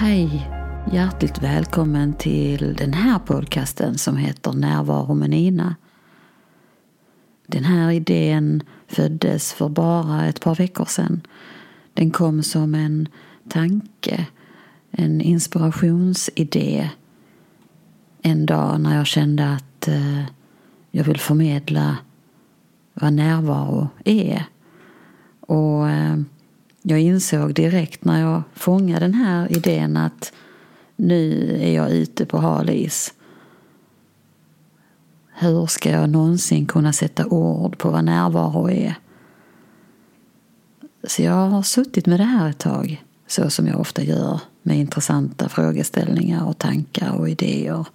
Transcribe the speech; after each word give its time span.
Hej! 0.00 0.50
Hjärtligt 0.92 1.42
välkommen 1.42 2.12
till 2.12 2.74
den 2.74 2.92
här 2.92 3.18
podcasten 3.18 3.98
som 3.98 4.16
heter 4.16 4.52
Närvaro 4.52 5.14
med 5.14 5.30
Nina. 5.30 5.76
Den 7.46 7.64
här 7.64 7.90
idén 7.90 8.62
föddes 8.86 9.52
för 9.52 9.68
bara 9.68 10.26
ett 10.26 10.40
par 10.40 10.54
veckor 10.54 10.84
sedan. 10.84 11.20
Den 11.94 12.10
kom 12.10 12.42
som 12.42 12.74
en 12.74 13.08
tanke, 13.48 14.26
en 14.90 15.20
inspirationsidé 15.20 16.90
en 18.22 18.46
dag 18.46 18.80
när 18.80 18.96
jag 18.96 19.06
kände 19.06 19.52
att 19.52 19.88
eh, 19.88 20.24
jag 20.90 21.04
vill 21.04 21.20
förmedla 21.20 21.96
vad 22.94 23.12
närvaro 23.12 23.88
är. 24.04 24.44
Och 25.40 25.88
eh, 25.88 26.16
jag 26.82 27.00
insåg 27.00 27.54
direkt 27.54 28.04
när 28.04 28.20
jag 28.20 28.42
fångade 28.54 29.00
den 29.00 29.14
här 29.14 29.52
idén 29.52 29.96
att 29.96 30.32
nu 30.96 31.56
är 31.60 31.72
jag 31.74 31.90
ute 31.90 32.26
på 32.26 32.38
hal 32.38 32.70
is. 32.70 33.14
Hur 35.32 35.66
ska 35.66 35.90
jag 35.90 36.10
någonsin 36.10 36.66
kunna 36.66 36.92
sätta 36.92 37.26
ord 37.26 37.78
på 37.78 37.90
vad 37.90 38.04
närvaro 38.04 38.70
är? 38.70 38.94
Så 41.04 41.22
jag 41.22 41.48
har 41.48 41.62
suttit 41.62 42.06
med 42.06 42.20
det 42.20 42.24
här 42.24 42.50
ett 42.50 42.58
tag, 42.58 43.04
så 43.26 43.50
som 43.50 43.66
jag 43.66 43.80
ofta 43.80 44.02
gör 44.02 44.40
med 44.62 44.78
intressanta 44.78 45.48
frågeställningar 45.48 46.44
och 46.44 46.58
tankar 46.58 47.12
och 47.12 47.28
idéer. 47.28 47.86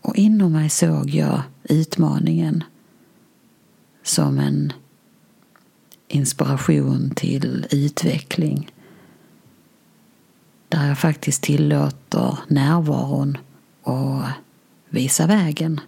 Och 0.00 0.16
inom 0.16 0.52
mig 0.52 0.70
såg 0.70 1.10
jag 1.10 1.42
utmaningen 1.64 2.64
som 4.02 4.38
en 4.38 4.72
inspiration 6.14 7.10
till 7.16 7.66
utveckling. 7.70 8.70
Där 10.68 10.88
jag 10.88 10.98
faktiskt 10.98 11.42
tillåter 11.42 12.38
närvaron 12.48 13.38
och 13.82 14.22
visa 14.88 15.26
vägen. 15.26 15.80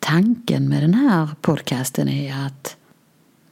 Tanken 0.00 0.68
med 0.68 0.82
den 0.82 0.94
här 0.94 1.28
podcasten 1.40 2.08
är 2.08 2.46
att 2.46 2.76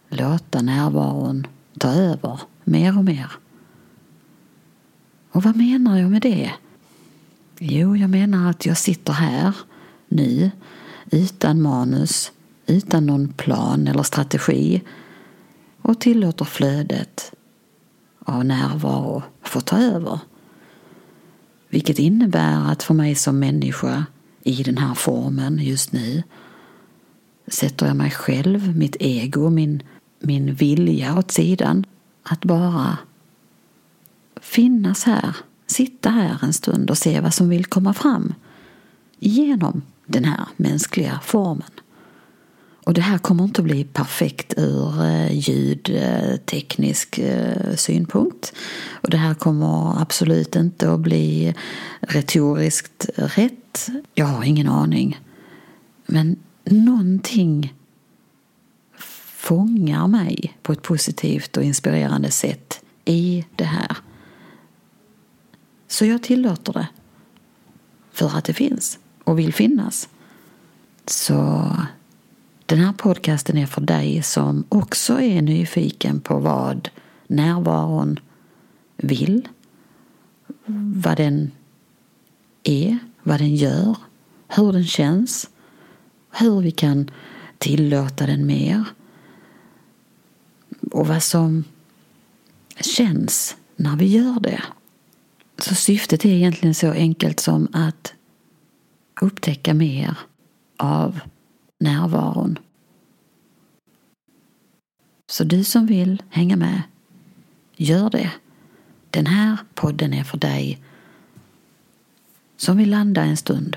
låta 0.08 0.62
närvaron 0.62 1.46
ta 1.78 1.88
över 1.88 2.40
mer 2.64 2.98
och 2.98 3.04
mer. 3.04 3.32
Och 5.32 5.42
vad 5.42 5.56
menar 5.56 5.98
jag 5.98 6.10
med 6.10 6.22
det? 6.22 6.50
Jo, 7.58 7.96
jag 7.96 8.10
menar 8.10 8.50
att 8.50 8.66
jag 8.66 8.78
sitter 8.78 9.12
här 9.12 9.56
nu 10.08 10.50
utan 11.10 11.62
manus, 11.62 12.32
utan 12.66 13.06
någon 13.06 13.28
plan 13.28 13.86
eller 13.88 14.02
strategi 14.02 14.82
och 15.82 16.00
tillåter 16.00 16.44
flödet 16.44 17.32
av 18.18 18.44
närvaro 18.44 19.22
få 19.42 19.60
ta 19.60 19.78
över. 19.78 20.18
Vilket 21.68 21.98
innebär 21.98 22.72
att 22.72 22.82
för 22.82 22.94
mig 22.94 23.14
som 23.14 23.38
människa 23.38 24.04
i 24.42 24.62
den 24.62 24.78
här 24.78 24.94
formen 24.94 25.58
just 25.58 25.92
nu 25.92 26.22
sätter 27.46 27.86
jag 27.86 27.96
mig 27.96 28.10
själv, 28.10 28.76
mitt 28.76 28.96
ego, 29.00 29.50
min, 29.50 29.82
min 30.18 30.54
vilja 30.54 31.18
åt 31.18 31.30
sidan 31.30 31.86
att 32.22 32.44
bara 32.44 32.98
finnas 34.40 35.04
här, 35.04 35.36
sitta 35.66 36.10
här 36.10 36.38
en 36.42 36.52
stund 36.52 36.90
och 36.90 36.98
se 36.98 37.20
vad 37.20 37.34
som 37.34 37.48
vill 37.48 37.66
komma 37.66 37.94
fram 37.94 38.34
genom 39.18 39.82
den 40.06 40.24
här 40.24 40.46
mänskliga 40.56 41.20
formen. 41.22 41.70
Och 42.90 42.94
det 42.94 43.00
här 43.00 43.18
kommer 43.18 43.44
inte 43.44 43.60
att 43.60 43.64
bli 43.64 43.84
perfekt 43.84 44.54
ur 44.56 45.02
eh, 45.02 45.32
ljudteknisk 45.32 47.18
eh, 47.18 47.50
eh, 47.50 47.76
synpunkt. 47.76 48.52
Och 48.90 49.10
det 49.10 49.16
här 49.16 49.34
kommer 49.34 50.00
absolut 50.02 50.56
inte 50.56 50.92
att 50.92 51.00
bli 51.00 51.54
retoriskt 52.00 53.10
rätt. 53.16 53.88
Jag 54.14 54.26
har 54.26 54.44
ingen 54.44 54.68
aning. 54.68 55.20
Men 56.06 56.36
någonting 56.64 57.74
fångar 59.36 60.06
mig 60.06 60.58
på 60.62 60.72
ett 60.72 60.82
positivt 60.82 61.56
och 61.56 61.62
inspirerande 61.62 62.30
sätt 62.30 62.80
i 63.04 63.44
det 63.56 63.64
här. 63.64 63.96
Så 65.88 66.04
jag 66.04 66.22
tillåter 66.22 66.72
det. 66.72 66.88
För 68.12 68.36
att 68.36 68.44
det 68.44 68.54
finns 68.54 68.98
och 69.24 69.38
vill 69.38 69.54
finnas. 69.54 70.08
Så 71.06 71.66
den 72.70 72.78
här 72.78 72.92
podcasten 72.92 73.58
är 73.58 73.66
för 73.66 73.80
dig 73.80 74.22
som 74.22 74.64
också 74.68 75.20
är 75.20 75.42
nyfiken 75.42 76.20
på 76.20 76.38
vad 76.38 76.88
närvaron 77.26 78.18
vill, 78.96 79.48
vad 80.94 81.16
den 81.16 81.50
är, 82.62 82.98
vad 83.22 83.40
den 83.40 83.56
gör, 83.56 83.96
hur 84.48 84.72
den 84.72 84.84
känns, 84.84 85.50
hur 86.30 86.60
vi 86.60 86.70
kan 86.70 87.10
tillåta 87.58 88.26
den 88.26 88.46
mer 88.46 88.84
och 90.92 91.06
vad 91.06 91.22
som 91.22 91.64
känns 92.80 93.56
när 93.76 93.96
vi 93.96 94.06
gör 94.06 94.40
det. 94.40 94.62
Så 95.58 95.74
syftet 95.74 96.24
är 96.24 96.28
egentligen 96.28 96.74
så 96.74 96.92
enkelt 96.92 97.40
som 97.40 97.68
att 97.72 98.14
upptäcka 99.20 99.74
mer 99.74 100.18
av 100.76 101.20
närvaron. 101.80 102.58
Så 105.30 105.44
du 105.44 105.64
som 105.64 105.86
vill 105.86 106.22
hänga 106.28 106.56
med, 106.56 106.82
gör 107.76 108.10
det. 108.10 108.32
Den 109.10 109.26
här 109.26 109.58
podden 109.74 110.14
är 110.14 110.24
för 110.24 110.38
dig 110.38 110.82
som 112.56 112.76
vill 112.76 112.90
landa 112.90 113.24
en 113.24 113.36
stund. 113.36 113.76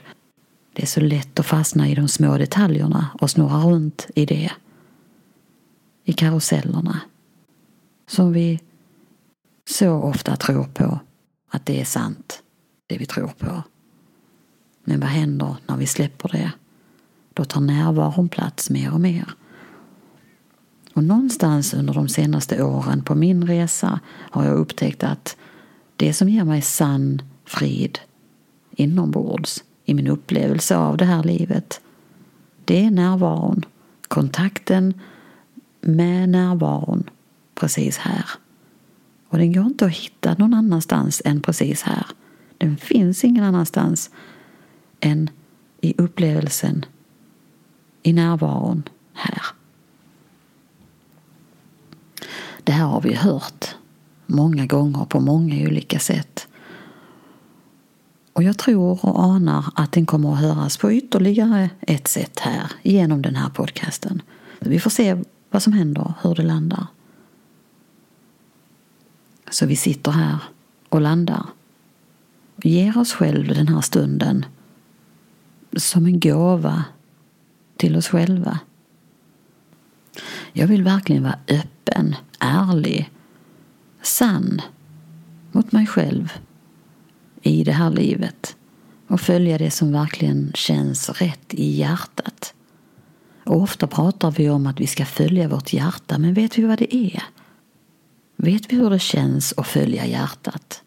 Det 0.73 0.81
är 0.81 0.87
så 0.87 0.99
lätt 0.99 1.39
att 1.39 1.45
fastna 1.45 1.89
i 1.89 1.95
de 1.95 2.07
små 2.07 2.37
detaljerna 2.37 3.07
och 3.21 3.31
snurra 3.31 3.57
runt 3.57 4.07
i 4.15 4.25
det. 4.25 4.51
I 6.03 6.13
karusellerna. 6.13 7.01
Som 8.07 8.33
vi 8.33 8.59
så 9.69 9.91
ofta 9.91 10.35
tror 10.35 10.63
på 10.63 10.99
att 11.49 11.65
det 11.65 11.81
är 11.81 11.85
sant, 11.85 12.43
det 12.87 12.97
vi 12.97 13.05
tror 13.05 13.27
på. 13.27 13.63
Men 14.83 14.99
vad 14.99 15.09
händer 15.09 15.55
när 15.67 15.77
vi 15.77 15.87
släpper 15.87 16.29
det? 16.29 16.51
Då 17.33 17.45
tar 17.45 17.61
närvaron 17.61 18.29
plats 18.29 18.69
mer 18.69 18.93
och 18.93 19.01
mer. 19.01 19.33
Och 20.93 21.03
någonstans 21.03 21.73
under 21.73 21.93
de 21.93 22.07
senaste 22.07 22.63
åren 22.63 23.03
på 23.03 23.15
min 23.15 23.47
resa 23.47 23.99
har 24.07 24.45
jag 24.45 24.57
upptäckt 24.57 25.03
att 25.03 25.37
det 25.95 26.13
som 26.13 26.29
ger 26.29 26.43
mig 26.43 26.61
sann 26.61 27.21
frid 27.45 27.99
inombords 28.71 29.63
i 29.85 29.93
min 29.93 30.07
upplevelse 30.07 30.77
av 30.77 30.97
det 30.97 31.05
här 31.05 31.23
livet, 31.23 31.81
det 32.65 32.85
är 32.85 32.91
närvaron. 32.91 33.65
Kontakten 34.07 34.93
med 35.81 36.29
närvaron 36.29 37.09
precis 37.55 37.97
här. 37.97 38.25
Och 39.29 39.37
den 39.37 39.53
går 39.53 39.65
inte 39.65 39.85
att 39.85 39.91
hitta 39.91 40.35
någon 40.37 40.53
annanstans 40.53 41.21
än 41.25 41.41
precis 41.41 41.81
här. 41.81 42.05
Den 42.57 42.77
finns 42.77 43.23
ingen 43.23 43.43
annanstans 43.43 44.09
än 44.99 45.29
i 45.81 45.93
upplevelsen, 45.97 46.85
i 48.03 48.13
närvaron 48.13 48.83
här. 49.13 49.41
Det 52.63 52.71
här 52.71 52.85
har 52.85 53.01
vi 53.01 53.13
hört 53.13 53.75
många 54.25 54.65
gånger 54.65 55.05
på 55.05 55.19
många 55.19 55.67
olika 55.67 55.99
sätt. 55.99 56.47
Och 58.33 58.43
jag 58.43 58.57
tror 58.57 59.05
och 59.05 59.23
anar 59.23 59.65
att 59.75 59.91
den 59.91 60.05
kommer 60.05 60.33
att 60.33 60.39
höras 60.39 60.77
på 60.77 60.93
ytterligare 60.93 61.69
ett 61.81 62.07
sätt 62.07 62.39
här 62.39 62.71
genom 62.81 63.21
den 63.21 63.35
här 63.35 63.49
podcasten. 63.49 64.21
Vi 64.59 64.79
får 64.79 64.89
se 64.89 65.23
vad 65.49 65.63
som 65.63 65.73
händer, 65.73 66.13
hur 66.21 66.35
det 66.35 66.43
landar. 66.43 66.87
Så 69.49 69.65
vi 69.65 69.75
sitter 69.75 70.11
här 70.11 70.37
och 70.89 71.01
landar. 71.01 71.45
Ger 72.55 72.97
oss 72.97 73.13
själv 73.13 73.47
den 73.47 73.67
här 73.67 73.81
stunden 73.81 74.45
som 75.77 76.05
en 76.05 76.19
gåva 76.19 76.83
till 77.83 77.97
oss 77.97 78.07
själva. 78.07 78.59
Jag 80.53 80.67
vill 80.67 80.83
verkligen 80.83 81.23
vara 81.23 81.39
öppen, 81.47 82.15
ärlig, 82.39 83.09
sann 84.01 84.61
mot 85.51 85.71
mig 85.71 85.87
själv 85.87 86.33
i 87.41 87.63
det 87.63 87.71
här 87.71 87.89
livet 87.89 88.55
och 89.07 89.21
följa 89.21 89.57
det 89.57 89.71
som 89.71 89.91
verkligen 89.91 90.51
känns 90.55 91.09
rätt 91.09 91.53
i 91.53 91.71
hjärtat. 91.71 92.53
Och 93.43 93.61
ofta 93.61 93.87
pratar 93.87 94.31
vi 94.31 94.49
om 94.49 94.67
att 94.67 94.79
vi 94.79 94.87
ska 94.87 95.05
följa 95.05 95.47
vårt 95.47 95.73
hjärta, 95.73 96.17
men 96.17 96.33
vet 96.33 96.57
vi 96.57 96.63
vad 96.63 96.79
det 96.79 96.95
är? 96.95 97.23
Vet 98.35 98.73
vi 98.73 98.77
hur 98.77 98.89
det 98.89 98.99
känns 98.99 99.53
att 99.57 99.67
följa 99.67 100.05
hjärtat? 100.05 100.83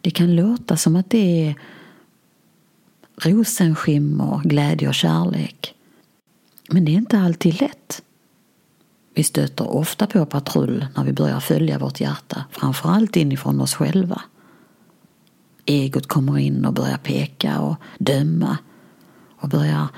Det 0.00 0.10
kan 0.10 0.36
låta 0.36 0.76
som 0.76 0.96
att 0.96 1.10
det 1.10 1.46
är 1.46 1.54
rosenskimmer, 3.16 4.40
glädje 4.44 4.88
och 4.88 4.94
kärlek. 4.94 5.74
Men 6.70 6.84
det 6.84 6.92
är 6.92 6.96
inte 6.96 7.18
alltid 7.18 7.60
lätt. 7.60 8.02
Vi 9.14 9.22
stöter 9.22 9.70
ofta 9.70 10.06
på 10.06 10.26
patrull 10.26 10.86
när 10.96 11.04
vi 11.04 11.12
börjar 11.12 11.40
följa 11.40 11.78
vårt 11.78 12.00
hjärta, 12.00 12.44
framförallt 12.50 13.16
inifrån 13.16 13.60
oss 13.60 13.74
själva. 13.74 14.22
Egot 15.66 16.06
kommer 16.06 16.38
in 16.38 16.64
och 16.64 16.74
börjar 16.74 16.98
peka 16.98 17.60
och 17.60 17.76
döma 17.98 18.58
och 19.36 19.48
börjar 19.48 19.88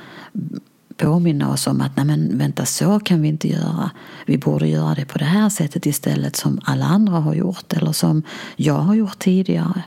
påminna 0.96 1.52
oss 1.52 1.66
om 1.66 1.80
att 1.80 1.96
nej 1.96 2.06
men 2.06 2.38
vänta 2.38 2.66
så 2.66 3.00
kan 3.00 3.22
vi 3.22 3.28
inte 3.28 3.48
göra. 3.48 3.90
Vi 4.26 4.38
borde 4.38 4.68
göra 4.68 4.94
det 4.94 5.04
på 5.04 5.18
det 5.18 5.24
här 5.24 5.48
sättet 5.48 5.86
istället 5.86 6.36
som 6.36 6.60
alla 6.64 6.84
andra 6.84 7.20
har 7.20 7.34
gjort 7.34 7.72
eller 7.72 7.92
som 7.92 8.22
jag 8.56 8.78
har 8.78 8.94
gjort 8.94 9.18
tidigare. 9.18 9.82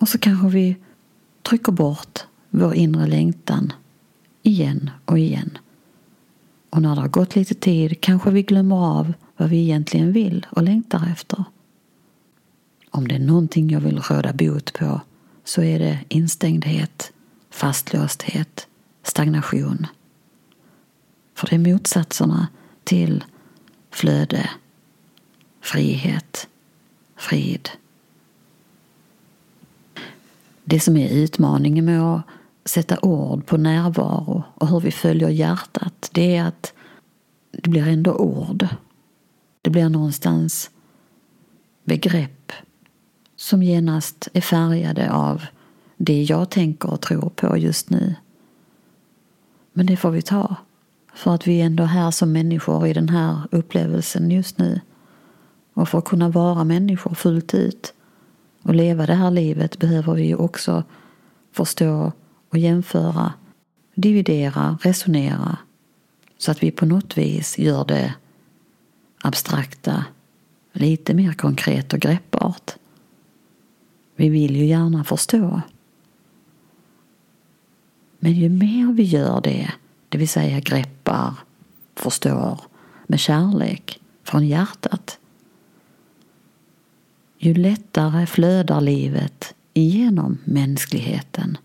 Och 0.00 0.08
så 0.08 0.18
kanske 0.18 0.48
vi 0.48 0.76
trycker 1.46 1.72
bort 1.72 2.18
vår 2.50 2.74
inre 2.74 3.06
längtan 3.06 3.72
igen 4.42 4.90
och 5.04 5.18
igen. 5.18 5.58
Och 6.70 6.82
när 6.82 6.94
det 6.94 7.00
har 7.00 7.08
gått 7.08 7.36
lite 7.36 7.54
tid 7.54 8.00
kanske 8.00 8.30
vi 8.30 8.42
glömmer 8.42 8.76
av 8.98 9.12
vad 9.36 9.48
vi 9.48 9.62
egentligen 9.62 10.12
vill 10.12 10.46
och 10.50 10.62
längtar 10.62 11.08
efter. 11.12 11.44
Om 12.90 13.08
det 13.08 13.14
är 13.14 13.18
någonting 13.18 13.70
jag 13.70 13.80
vill 13.80 13.98
råda 13.98 14.32
bot 14.32 14.72
på 14.72 15.00
så 15.44 15.62
är 15.62 15.78
det 15.78 15.98
instängdhet, 16.08 17.12
fastlåsthet, 17.50 18.68
stagnation. 19.02 19.86
För 21.34 21.46
det 21.46 21.54
är 21.54 21.72
motsatserna 21.72 22.48
till 22.84 23.24
flöde, 23.90 24.50
frihet, 25.60 26.48
frid. 27.16 27.68
Det 30.68 30.80
som 30.80 30.96
är 30.96 31.08
utmaningen 31.08 31.84
med 31.84 32.02
att 32.02 32.22
sätta 32.64 32.98
ord 33.02 33.46
på 33.46 33.56
närvaro 33.56 34.42
och 34.54 34.68
hur 34.68 34.80
vi 34.80 34.90
följer 34.90 35.28
hjärtat, 35.28 36.10
det 36.12 36.36
är 36.36 36.44
att 36.44 36.72
det 37.50 37.70
blir 37.70 37.88
ändå 37.88 38.14
ord. 38.14 38.68
Det 39.62 39.70
blir 39.70 39.88
någonstans 39.88 40.70
begrepp 41.84 42.52
som 43.36 43.62
genast 43.62 44.28
är 44.32 44.40
färgade 44.40 45.12
av 45.12 45.42
det 45.96 46.22
jag 46.22 46.50
tänker 46.50 46.90
och 46.90 47.00
tror 47.00 47.30
på 47.36 47.56
just 47.56 47.90
nu. 47.90 48.14
Men 49.72 49.86
det 49.86 49.96
får 49.96 50.10
vi 50.10 50.22
ta. 50.22 50.56
För 51.14 51.34
att 51.34 51.46
vi 51.46 51.60
är 51.60 51.66
ändå 51.66 51.84
här 51.84 52.10
som 52.10 52.32
människor 52.32 52.86
i 52.86 52.92
den 52.92 53.08
här 53.08 53.40
upplevelsen 53.50 54.30
just 54.30 54.58
nu. 54.58 54.80
Och 55.74 55.88
för 55.88 55.98
att 55.98 56.04
kunna 56.04 56.28
vara 56.28 56.64
människor 56.64 57.14
fullt 57.14 57.54
ut 57.54 57.92
och 58.66 58.74
leva 58.74 59.06
det 59.06 59.14
här 59.14 59.30
livet 59.30 59.78
behöver 59.78 60.14
vi 60.14 60.26
ju 60.26 60.36
också 60.36 60.84
förstå 61.52 62.12
och 62.50 62.58
jämföra, 62.58 63.32
dividera, 63.94 64.78
resonera 64.82 65.58
så 66.38 66.50
att 66.50 66.62
vi 66.62 66.70
på 66.70 66.86
något 66.86 67.18
vis 67.18 67.58
gör 67.58 67.84
det 67.84 68.14
abstrakta 69.22 70.04
lite 70.72 71.14
mer 71.14 71.32
konkret 71.32 71.92
och 71.92 72.00
greppbart. 72.00 72.70
Vi 74.16 74.28
vill 74.28 74.56
ju 74.56 74.64
gärna 74.64 75.04
förstå. 75.04 75.60
Men 78.18 78.32
ju 78.32 78.48
mer 78.48 78.92
vi 78.92 79.02
gör 79.02 79.40
det, 79.40 79.72
det 80.08 80.18
vill 80.18 80.28
säga 80.28 80.60
greppar, 80.60 81.34
förstår 81.94 82.60
med 83.06 83.20
kärlek 83.20 84.00
från 84.24 84.46
hjärtat, 84.46 85.18
ju 87.46 87.54
lättare 87.54 88.26
flödar 88.26 88.80
livet 88.80 89.54
igenom 89.72 90.38
mänskligheten, 90.44 91.58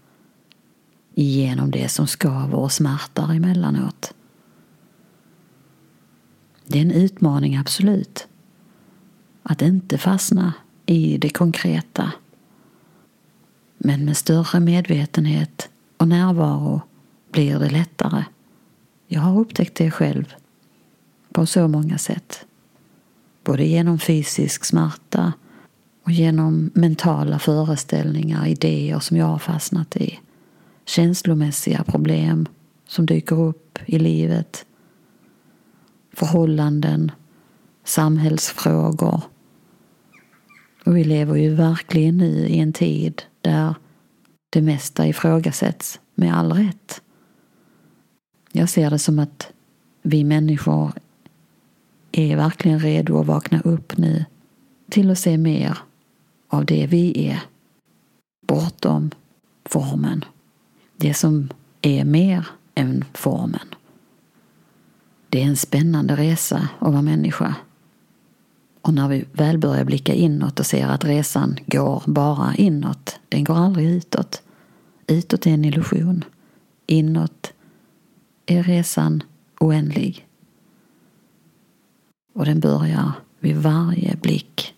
igenom 1.16 1.72
det 1.72 1.90
som 1.90 2.08
skaver 2.08 2.56
och 2.56 2.72
smärtar 2.72 3.36
emellanåt. 3.36 4.14
Det 6.68 6.78
är 6.78 6.82
en 6.82 6.92
utmaning, 6.92 7.58
absolut, 7.58 8.28
att 9.44 9.62
inte 9.62 9.98
fastna 9.98 10.54
i 10.86 11.18
det 11.18 11.30
konkreta. 11.30 12.12
Men 13.78 14.06
med 14.06 14.18
större 14.18 14.60
medvetenhet 14.60 15.70
och 15.98 16.08
närvaro 16.08 16.82
blir 17.32 17.60
det 17.60 17.70
lättare. 17.70 18.24
Jag 19.08 19.22
har 19.22 19.40
upptäckt 19.40 19.76
det 19.76 19.92
själv 19.92 20.34
på 21.32 21.46
så 21.46 21.68
många 21.68 21.98
sätt. 21.98 22.46
Både 23.44 23.66
genom 23.66 24.00
fysisk 24.00 24.66
smärta 24.66 25.34
och 26.04 26.12
genom 26.12 26.72
mentala 26.74 27.40
föreställningar, 27.40 28.48
idéer 28.48 29.00
som 29.00 29.18
jag 29.18 29.26
har 29.26 29.40
fastnat 29.40 29.98
i. 29.98 30.20
Känslomässiga 30.86 31.84
problem 31.84 32.48
som 32.88 33.06
dyker 33.06 33.40
upp 33.40 33.80
i 33.86 34.00
livet. 34.00 34.66
Förhållanden, 36.14 37.12
samhällsfrågor. 37.84 39.22
Och 40.86 40.98
vi 40.98 41.04
lever 41.04 41.36
ju 41.36 41.56
verkligen 41.56 42.18
nu 42.18 42.48
i 42.48 42.60
en 42.60 42.74
tid 42.74 43.22
där 43.42 43.76
det 44.50 44.62
mesta 44.62 45.08
ifrågasätts 45.08 46.00
med 46.16 46.34
all 46.34 46.54
rätt. 46.54 47.02
Jag 48.52 48.70
ser 48.70 48.90
det 48.90 49.00
som 49.00 49.20
att 49.20 49.52
vi 50.02 50.24
människor 50.24 50.92
är 52.12 52.36
verkligen 52.36 52.80
redo 52.80 53.20
att 53.20 53.28
vakna 53.28 53.62
upp 53.62 53.98
nu 53.98 54.26
till 54.90 55.12
att 55.12 55.20
se 55.20 55.38
mer 55.38 55.78
av 56.52 56.66
det 56.66 56.88
vi 56.88 57.28
är 57.28 57.40
bortom 58.48 59.12
formen. 59.66 60.26
Det 60.98 61.14
som 61.14 61.50
är 61.82 62.06
mer 62.06 62.48
än 62.76 63.06
formen. 63.14 63.68
Det 65.30 65.42
är 65.42 65.46
en 65.46 65.58
spännande 65.58 66.16
resa 66.16 66.70
att 66.80 66.92
vara 66.92 67.02
människa. 67.02 67.56
Och 68.82 68.94
när 68.94 69.08
vi 69.08 69.26
väl 69.32 69.58
börjar 69.58 69.84
blicka 69.84 70.14
inåt 70.14 70.60
och 70.60 70.66
ser 70.66 70.88
att 70.88 71.06
resan 71.06 71.58
går 71.66 72.04
bara 72.06 72.56
inåt, 72.56 73.20
den 73.30 73.44
går 73.44 73.56
aldrig 73.56 73.90
utåt. 73.90 74.42
Utåt 75.08 75.48
är 75.48 75.52
en 75.52 75.66
illusion. 75.66 76.24
Inåt 76.88 77.54
är 78.46 78.64
resan 78.64 79.24
oändlig. 79.60 80.28
Och 82.34 82.46
den 82.46 82.60
börjar 82.60 83.12
vid 83.40 83.58
varje 83.58 84.16
blick 84.16 84.74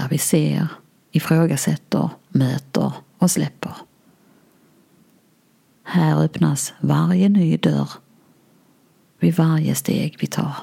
där 0.00 0.08
vi 0.08 0.18
ser, 0.18 0.68
ifrågasätter, 1.10 2.10
möter 2.28 2.92
och 3.18 3.30
släpper. 3.30 3.72
Här 5.82 6.24
öppnas 6.24 6.74
varje 6.80 7.28
ny 7.28 7.56
dörr 7.56 7.90
vid 9.18 9.34
varje 9.34 9.74
steg 9.74 10.16
vi 10.20 10.26
tar. 10.26 10.54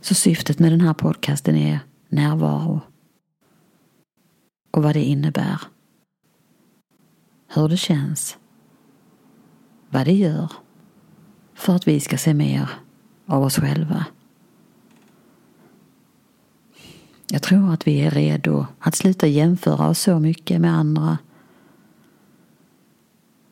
Så 0.00 0.14
syftet 0.14 0.58
med 0.58 0.72
den 0.72 0.80
här 0.80 0.94
podcasten 0.94 1.56
är 1.56 1.80
närvaro 2.08 2.80
och 4.70 4.82
vad 4.82 4.94
det 4.94 5.04
innebär. 5.04 5.60
Hur 7.54 7.68
det 7.68 7.76
känns. 7.76 8.38
Vad 9.90 10.06
det 10.06 10.12
gör 10.14 10.52
för 11.54 11.76
att 11.76 11.88
vi 11.88 12.00
ska 12.00 12.18
se 12.18 12.34
mer 12.34 12.70
av 13.26 13.42
oss 13.42 13.56
själva. 13.56 14.04
Jag 17.34 17.42
tror 17.42 17.72
att 17.72 17.86
vi 17.86 18.00
är 18.00 18.10
redo 18.10 18.66
att 18.78 18.94
sluta 18.94 19.26
jämföra 19.26 19.88
oss 19.88 19.98
så 19.98 20.18
mycket 20.18 20.60
med 20.60 20.74
andra. 20.74 21.18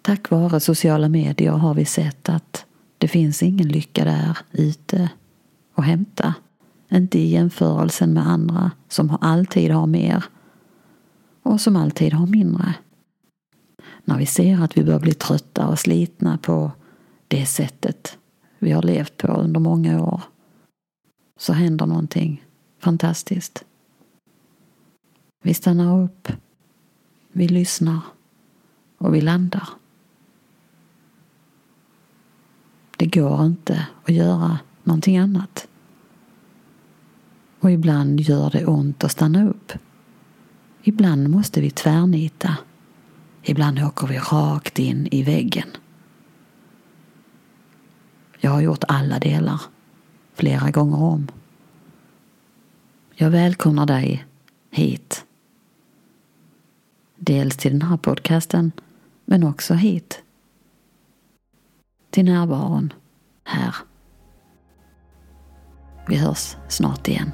Tack 0.03 0.31
vare 0.31 0.61
sociala 0.61 1.09
medier 1.09 1.53
har 1.53 1.75
vi 1.75 1.85
sett 1.85 2.29
att 2.29 2.67
det 2.99 3.09
finns 3.09 3.43
ingen 3.43 3.69
lycka 3.69 4.05
där 4.05 4.39
ute 4.53 5.11
att 5.75 5.85
hämta. 5.85 6.35
Inte 6.91 7.19
i 7.19 7.27
jämförelsen 7.27 8.13
med 8.13 8.29
andra 8.29 8.71
som 8.89 9.19
alltid 9.21 9.71
har 9.71 9.87
mer 9.87 10.25
och 11.43 11.61
som 11.61 11.77
alltid 11.77 12.13
har 12.13 12.27
mindre. 12.27 12.75
När 14.05 14.19
vi 14.19 14.27
ser 14.27 14.65
att 14.65 14.77
vi 14.77 14.85
börjar 14.85 15.01
bli 15.01 15.15
trötta 15.15 15.69
och 15.69 15.79
slitna 15.79 16.39
på 16.39 16.71
det 17.29 17.47
sättet 17.47 18.19
vi 18.59 18.73
har 18.73 18.83
levt 18.83 19.17
på 19.17 19.27
under 19.27 19.61
många 19.61 20.03
år 20.03 20.23
så 21.39 21.53
händer 21.53 21.87
någonting 21.87 22.45
fantastiskt. 22.79 23.65
Vi 25.43 25.55
stannar 25.55 26.03
upp, 26.03 26.29
vi 27.33 27.49
lyssnar 27.49 28.01
och 28.99 29.15
vi 29.15 29.21
landar. 29.21 29.69
Det 32.97 33.07
går 33.07 33.47
inte 33.47 33.87
att 34.05 34.15
göra 34.15 34.59
någonting 34.85 35.19
annat. 35.19 35.69
Och 37.61 37.71
ibland 37.71 38.21
gör 38.21 38.51
det 38.51 38.67
ont 38.67 39.05
att 39.05 39.13
stanna 39.13 39.49
upp. 39.49 39.73
Ibland 40.83 41.29
måste 41.31 41.61
vi 41.61 41.71
tvärnita. 41.71 42.57
Ibland 43.43 43.79
åker 43.79 44.07
vi 44.07 44.19
rakt 44.19 44.79
in 44.79 45.09
i 45.11 45.23
väggen. 45.23 45.69
Jag 48.39 48.51
har 48.51 48.61
gjort 48.61 48.85
alla 48.89 49.19
delar 49.19 49.61
flera 50.35 50.71
gånger 50.71 51.03
om. 51.03 51.29
Jag 53.15 53.31
välkomnar 53.31 53.87
dig 53.87 54.27
hit. 54.71 55.25
Dels 57.23 57.57
till 57.57 57.79
den 57.79 57.89
här 57.89 57.97
podcasten, 57.97 58.73
men 59.25 59.45
också 59.45 59.75
hit. 59.75 60.23
Till 62.11 62.25
närvaron 62.25 62.93
här. 63.45 63.75
Vi 66.09 66.17
hörs 66.17 66.57
snart 66.69 67.09
igen. 67.09 67.33